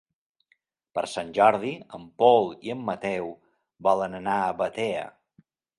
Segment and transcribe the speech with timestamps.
[0.97, 3.33] Per Sant Jordi en Pol i en Mateu
[3.91, 5.11] volen anar a Batea.